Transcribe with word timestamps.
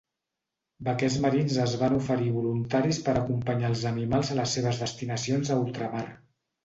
Vaquers 0.85 1.17
marins 1.25 1.57
es 1.65 1.75
van 1.81 1.97
oferir 1.99 2.31
voluntaris 2.37 3.01
per 3.09 3.15
acompanyar 3.21 3.71
els 3.75 3.87
animals 3.93 4.33
a 4.33 4.39
les 4.41 4.57
seves 4.59 4.81
destinacions 4.85 5.53
a 5.57 5.63
ultramar. 5.67 6.03